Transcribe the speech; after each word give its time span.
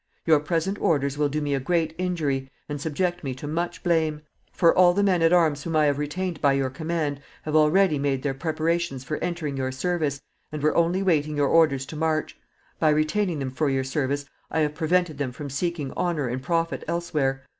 Your 0.25 0.39
present 0.39 0.79
orders 0.81 1.15
will 1.15 1.29
do 1.29 1.41
me 1.43 1.53
a 1.53 1.59
great 1.59 1.93
injury, 1.95 2.49
and 2.67 2.81
subject 2.81 3.23
me 3.23 3.35
to 3.35 3.45
much 3.47 3.83
blame. 3.83 4.23
For 4.51 4.75
all 4.75 4.95
the 4.95 5.03
men 5.03 5.21
at 5.21 5.31
arms 5.31 5.61
whom 5.61 5.75
I 5.75 5.85
have 5.85 5.99
retained 5.99 6.41
by 6.41 6.53
your 6.53 6.71
command 6.71 7.21
have 7.43 7.55
already 7.55 7.99
made 7.99 8.23
their 8.23 8.33
preparations 8.33 9.03
for 9.03 9.17
entering 9.17 9.57
your 9.57 9.71
service, 9.71 10.19
and 10.51 10.63
were 10.63 10.75
only 10.75 11.03
waiting 11.03 11.37
your 11.37 11.49
orders 11.49 11.85
to 11.85 11.95
march. 11.95 12.35
By 12.79 12.89
retaining 12.89 13.37
them 13.37 13.51
for 13.51 13.69
your 13.69 13.83
service 13.83 14.25
I 14.49 14.61
have 14.61 14.73
prevented 14.73 15.19
them 15.19 15.31
from 15.31 15.51
seeking 15.51 15.91
honor 15.95 16.27
and 16.27 16.41
profit 16.41 16.83
elsewhere. 16.87 17.43